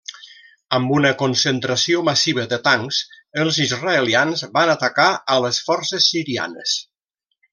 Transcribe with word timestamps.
Amb 0.77 0.93
una 0.99 1.09
concentració 1.19 1.99
massiva 2.07 2.45
de 2.53 2.59
tancs, 2.69 3.01
els 3.45 3.59
israelians 3.67 4.43
van 4.57 4.73
atacar 4.77 5.09
a 5.35 5.37
les 5.45 5.61
forces 5.69 6.11
sirianes. 6.15 6.77